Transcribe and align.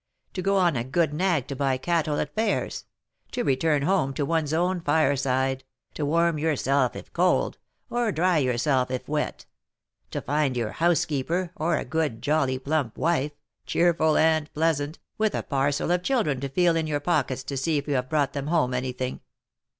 To 0.33 0.41
go 0.41 0.55
on 0.57 0.75
a 0.75 0.83
good 0.83 1.13
nag 1.13 1.45
to 1.45 1.55
buy 1.55 1.77
cattle 1.77 2.19
at 2.19 2.33
fairs, 2.33 2.85
to 3.33 3.43
return 3.43 3.83
home 3.83 4.15
to 4.15 4.25
one's 4.25 4.51
own 4.51 4.81
fireside, 4.81 5.63
to 5.93 6.07
warm 6.07 6.39
yourself 6.39 6.95
if 6.95 7.13
cold, 7.13 7.59
or 7.87 8.11
dry 8.11 8.39
yourself 8.39 8.89
if 8.89 9.07
wet, 9.07 9.45
to 10.09 10.19
find 10.19 10.57
your 10.57 10.71
housekeeper, 10.71 11.51
or 11.55 11.77
a 11.77 11.85
good, 11.85 12.19
jolly, 12.23 12.57
plump 12.57 12.97
wife, 12.97 13.33
cheerful 13.67 14.17
and 14.17 14.51
pleasant, 14.55 14.97
with 15.19 15.35
a 15.35 15.43
parcel 15.43 15.91
of 15.91 16.01
children 16.01 16.39
to 16.41 16.49
feel 16.49 16.75
in 16.75 16.87
your 16.87 16.99
pockets 16.99 17.43
to 17.43 17.55
see 17.55 17.77
if 17.77 17.87
you 17.87 17.93
have 17.93 18.09
brought 18.09 18.33
them 18.33 18.47
home 18.47 18.73
anything! 18.73 19.21